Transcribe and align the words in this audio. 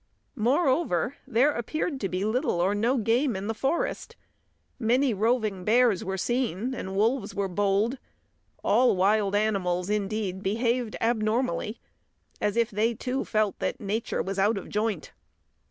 Moreover, 0.35 1.17
there 1.27 1.51
appeared 1.51 2.01
to 2.01 2.09
be 2.09 2.25
little 2.25 2.59
or 2.59 2.73
no 2.73 2.97
game 2.97 3.35
in 3.35 3.45
the 3.45 3.53
forest; 3.53 4.15
many 4.79 5.13
roving 5.13 5.63
bears 5.63 6.03
were 6.03 6.17
seen, 6.17 6.73
and 6.73 6.95
wolves 6.95 7.35
were 7.35 7.47
bold. 7.47 7.99
All 8.63 8.95
wild 8.95 9.35
animals, 9.35 9.91
indeed, 9.91 10.41
behaved 10.41 10.95
abnormally, 10.99 11.79
as 12.41 12.57
if 12.57 12.71
they, 12.71 12.95
too, 12.95 13.23
felt 13.23 13.59
that 13.59 13.79
nature 13.79 14.23
was 14.23 14.39
out 14.39 14.57
of 14.57 14.69
joint. 14.69 15.11